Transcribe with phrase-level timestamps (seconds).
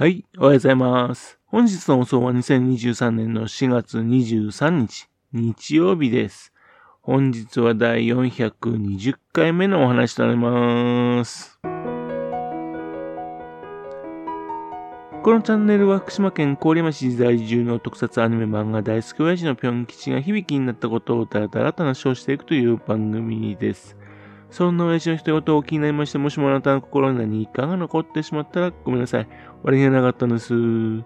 [0.00, 1.40] はい、おはようございます。
[1.46, 6.52] 本日の放送は2023年の4月23日、日曜日です。
[7.02, 11.58] 本日は第420回目のお話となります。
[15.24, 23.96] このチャンネルは福島県郡山市在住の特撮アニメ漫画大好き親父のぴょん吉が響きになったことをだらだらと話をしていくという番組です。
[24.50, 29.28] そんな親父の一言を気になりまして、もしもあなたの心に何かが残ってしまったらごめんなさい。
[29.62, 30.54] 悪気がなかったんです。
[30.54, 31.04] 不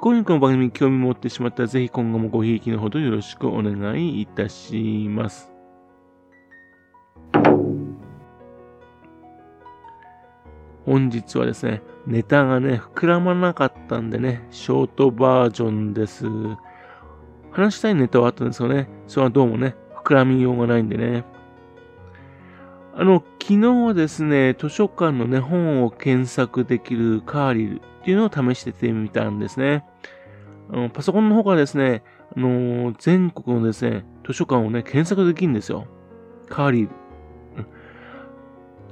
[0.00, 5.52] 幸にこの番組に興味持ってしまったら、ぜひ今後もごひいきのほどよろしくお願いいたします。
[10.84, 16.26] 本日はですね、ネタがね、膨らまなかったんでね、ショートバージョンです。
[17.52, 18.88] 話したいネタはあったんですよね。
[19.06, 21.24] それはどうもね、膨らみようがないんでね。
[23.00, 29.86] あの、昨日はですね、図書館のね、本を検索できるカーリルっていうのを試しててみたんですね。
[30.70, 32.02] あのパソコンの方からですね、
[32.36, 35.86] あの全国のですね、図書館をね、検索できるんですよ。
[36.50, 36.88] カーリル。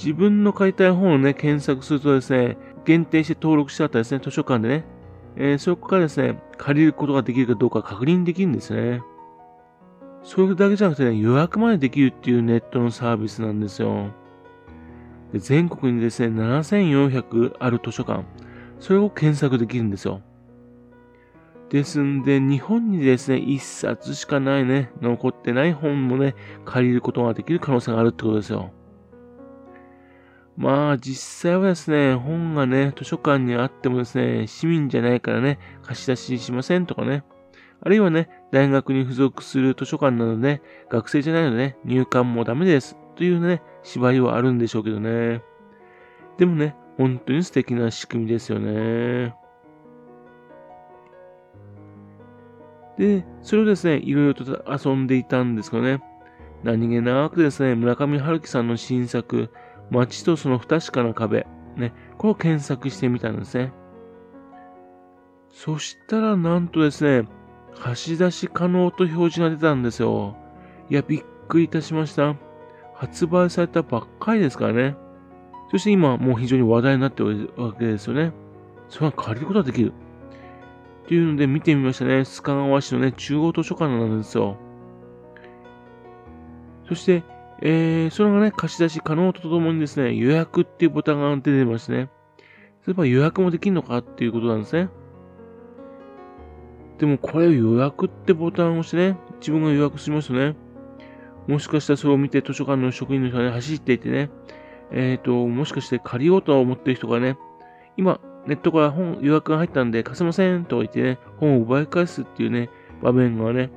[0.00, 4.84] 自分の買いたい本をね、検索するとですね、限定して登録してあったですね、図書館でね、
[5.34, 9.02] えーそこからですね、借りることができるかどうか確認できるんですね。
[10.26, 14.08] それだけじゃなくてね、予約までできるっていうネットのサービスなんですよ。
[15.32, 18.24] で全国にですね、7400ある図書館、
[18.80, 20.22] それを検索できるんですよ。
[21.70, 28.72] ですんで、日本にですね、一冊しかないね、残ってない本もね、借りることができる可能性があるってことですよ。
[30.56, 37.22] まあ、実際はですね、本がね、図書館にあってもですね、市民じゃないからね、貸し出ししませんとかね、
[37.80, 42.96] あるいはね、大学に付属する図書館なので、学生じゃないので、ね、入館もダメです。
[43.16, 45.42] というね、縛りはあるんでしょうけどね。
[46.38, 49.34] でもね、本当に素敵な仕組みですよね。
[52.98, 56.00] で、それをですね、いろいろと遊んでいたんですけどね、
[56.62, 59.50] 何気なくですね、村上春樹さんの新作、
[59.90, 63.72] 街とその不確かな壁、ね、これを検索してみたんですね。
[65.50, 67.28] そしたら、なんとですね、
[67.80, 70.36] 貸し出し可能と表示が出たんですよ。
[70.88, 72.34] いや、びっくりいたしました。
[72.94, 74.96] 発売されたばっかりですからね。
[75.70, 78.32] そして今、もう非常に話題になってるわけですよね。
[78.88, 79.92] それは借りることができる。
[81.04, 82.20] っていうので見てみましたね。
[82.20, 84.56] 須賀川市のね、中央図書館なんですよ。
[86.88, 87.22] そして、
[87.62, 92.10] えー、それがね、貸し出し可能とともにですね、予約っていうボタンが出てましてね。
[92.84, 94.88] そういえば予約もできるのかっていうことなんですね。
[96.98, 100.56] でもこれを予約ってボタンを押してね、自分が予約しますとね、
[101.46, 104.30] もしかしたらそれを見て図書館の職員の人がね、走っていてね、
[104.90, 107.36] えっ、ー、と、もしかして借りようと思ってる人がね、
[107.96, 112.70] 今、ネットから本予約が入ったんで貸せませんと言ってね、本を奪い返すっていうね、
[113.02, 113.70] 場面がね、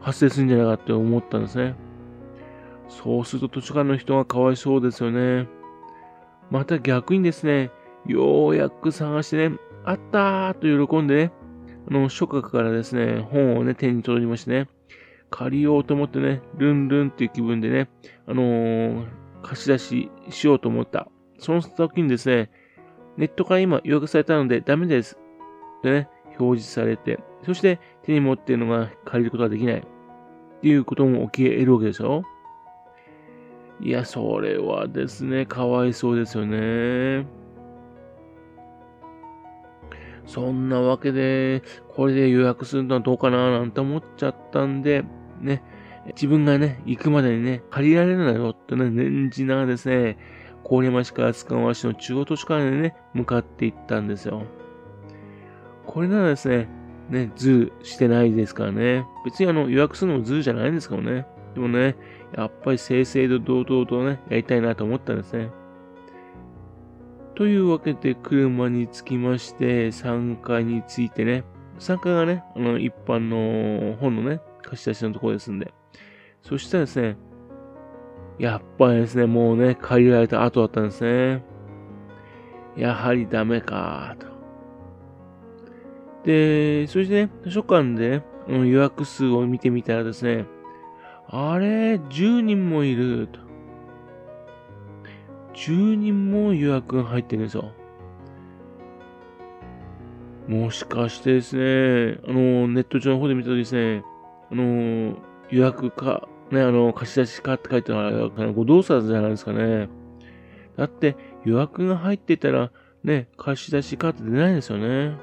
[0.00, 1.74] 発生するんじゃないかって思ったんですね。
[2.88, 5.46] そうすると図書館の人がかわいそうですよね。
[6.50, 7.70] また逆にですね、
[8.06, 11.32] ようやく探してね、あったーと喜んでね、
[11.90, 14.68] あの、初夏からですね、本をね、手に取りましてね、
[15.30, 17.88] 借りようと思ってね、ルンルンっていう気分でね、
[18.26, 19.06] あのー、
[19.42, 21.08] 貸し出ししようと思った。
[21.38, 22.50] その時にですね、
[23.16, 25.18] ネットから今予約されたのでダメです。
[25.82, 29.78] でね、表示されて、そして手に持っているのが借りることができない。
[29.78, 32.24] っていうことも起き得るわけですよ。
[33.80, 37.26] いや、それはですね、かわいそうですよね。
[40.28, 41.62] そんなわけで、
[41.96, 45.04] これで予約するのはどうかななんて思っちゃったんで、
[45.40, 45.62] ね、
[46.08, 50.18] 自分がね、行くまでにね、借りられるなよってね、念じながらですね、
[50.68, 54.42] 郡山市から塚川市の中央図書館にね、向かっていったんですよ。
[55.86, 56.68] これならですね、
[57.08, 59.06] ね、ズルしてないですからね。
[59.24, 61.26] 別にあの予約するのもズルじゃないんですけどね。
[61.54, 61.96] でもね、
[62.36, 65.48] やっぱり正々堂々とね、やりたいなと思ったんですね。
[67.38, 71.44] というわけで、車に着きまして、3階に着いてね、
[71.78, 75.72] 3階がね、あの、一般の本のね、貸し出しのところですんで。
[76.42, 77.16] そしたらですね、
[78.40, 81.44] やっぱりですね、もうね、借りられた後だったんですね。
[82.76, 84.26] やはりダメかと。
[86.24, 90.44] で、そしてね、図書館で、ね、予約数を見てみたらですね、
[91.28, 93.47] あれ、10人もいると。
[95.58, 97.72] 10人も予約が入ってるんですよ。
[100.46, 104.04] もしかしてですね、あの、ネット上の方で見たときですね、
[104.50, 105.16] あの、
[105.50, 109.88] 予約か、ね、あの、貸し出しかって書いてあるのは、ご動作じゃないですかね。
[110.76, 112.70] だって、予約が入ってたら、
[113.02, 115.16] ね、貸し出しカード出ないんですよね。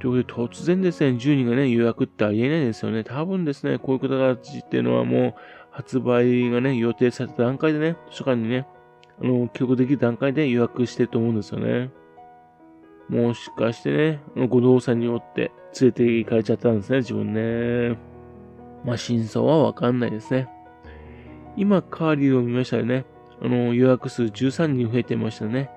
[0.00, 3.04] ということで、突然ですね、10人がね、予約ってありえないですよね。
[3.04, 5.34] 多分ですね、こういう形っていうのはもう、
[5.78, 8.66] 発売がね、予定された段階でね、図書館にね、
[9.22, 11.92] あの、記録できる段階で予約してると思うんですよね。
[13.08, 17.96] もしかしてね、ご動作によって連れて行かれちゃったんですね、自分ね。
[18.84, 20.48] まあ、真相はわかんないですね。
[21.56, 23.04] 今、カーリーを見ましたよね。
[23.40, 25.70] あの、予約数13人増えてましたね。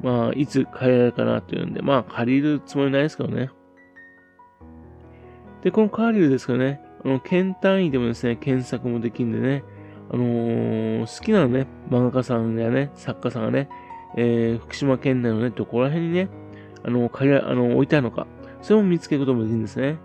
[0.00, 3.50] まあ、いつ帰れるかなっていうんで、まあ、借りるつもりないですけどね。
[5.62, 9.64] で、このカーリルですけどね、あの、県単位でもですね、検索もできるんでね、
[10.12, 13.68] あのー、好きなね、漫画家さんやね、作家さんがね、
[14.16, 16.28] えー、福島県内のね、どこら辺にね、
[16.82, 18.26] あの、借り、あの、置いてあるのか、
[18.60, 19.98] それも見つけることもできるんですね。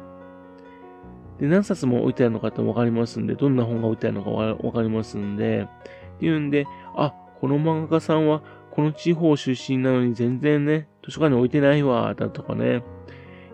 [1.39, 5.67] で、何冊も置いてあるのかってわかりますんで、どんな本が置いてあるのかわかりますんで、
[6.15, 6.65] っていうんで、
[6.95, 12.83] あ、この漫画家さんは、この地方出身なのに全然ね、図書館に置いてないわ、だとかね。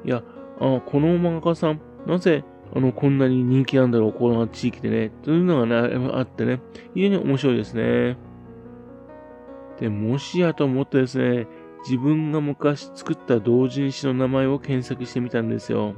[0.03, 0.23] いや、
[0.59, 2.43] あ、この漫画家さん、なぜ、
[2.73, 5.11] あの、こんなに人気なんだろう、この地域でね。
[5.23, 6.61] というのがね、あってね、
[6.93, 8.17] 非常に面白いですね。
[9.79, 11.47] で、もしやと思ってですね、
[11.83, 15.95] 自分が昔作った同人誌の名前を検索してみたんですよ。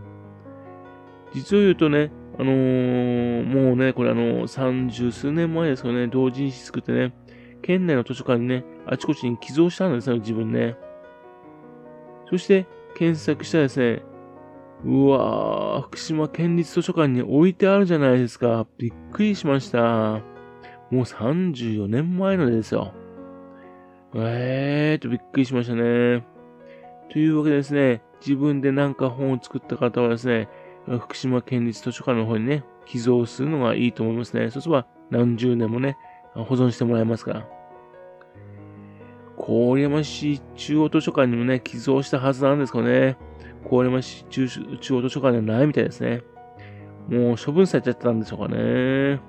[1.33, 7.13] 実を言うとね、あのー、もうね、これあの、三十数年前ですよね、同人誌作ってね、
[7.61, 10.75] 県内の図書館にね、あちこちに寄贈したんですよ、自分ね。
[12.29, 12.65] そして、
[12.95, 14.03] 検索したらですね、
[14.85, 18.67] うわー、福島県立図書館に置いてあるじゃないですか。
[18.77, 20.21] びっくりしました。
[20.91, 22.93] もう34年前のですよ。
[24.15, 26.25] えーとびっくりしましたね。
[27.09, 30.49] というわけでですね、自分でなんか本を作った方はですね、
[30.85, 34.51] 福島県立図書館の方にね、寄贈するのがいいと思いますね。
[34.51, 35.97] そうすれば何十年もね、
[36.33, 37.47] 保存してもらえますから。
[39.37, 43.17] 郡山市中央図書館にもね、寄贈したはずなんですけどね。
[43.69, 46.21] 郡山市中中央図書館にはないみたいですね。
[47.09, 49.19] もう処分されちゃったんでしょうかね。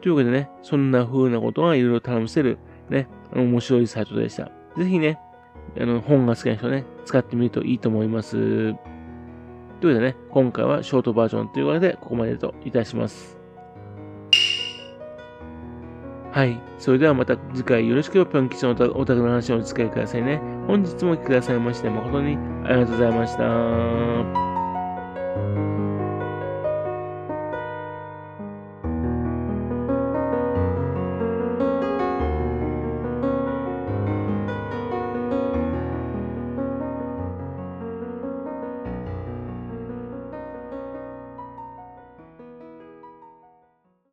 [0.00, 2.58] というわけでね、そんな風なことがいろいろ頼せる、
[2.90, 4.50] ね、面白いサイトでした。
[4.76, 5.18] ぜひね、
[5.80, 8.32] あの、本が好きな人ね、使ってみるといいと思います。
[8.32, 8.74] というわ
[9.80, 13.43] けでね、今回はショートバージョンということで、ここまでといたします。
[16.34, 16.60] はい。
[16.80, 20.40] それではまた次回よろしければぴょん吉のお宅の話をお付き合いくださいね。
[20.66, 24.43] 本日もお聞きくださいまして誠にありがとうございました。